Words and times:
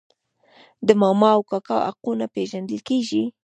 د 0.87 0.89
ماما 1.01 1.29
او 1.37 1.41
کاکا 1.49 1.77
حقونه 1.87 2.25
پیژندل 2.35 2.79
کیږي. 2.89 3.23